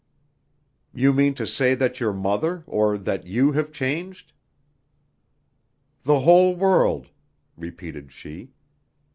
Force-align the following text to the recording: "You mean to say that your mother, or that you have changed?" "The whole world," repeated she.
"You 0.95 1.13
mean 1.13 1.35
to 1.35 1.45
say 1.45 1.75
that 1.75 1.99
your 1.99 2.11
mother, 2.11 2.63
or 2.65 2.97
that 2.97 3.27
you 3.27 3.51
have 3.51 3.71
changed?" 3.71 4.33
"The 6.05 6.21
whole 6.21 6.55
world," 6.55 7.09
repeated 7.55 8.11
she. 8.11 8.51